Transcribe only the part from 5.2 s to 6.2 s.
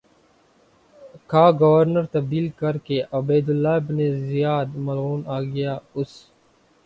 آگیا اس